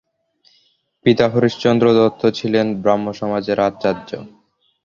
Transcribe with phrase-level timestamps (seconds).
[1.05, 4.09] পিতা হরিশ চন্দ্র দত্ত ছিলেন ব্রাহ্মসমাজের আচার্য।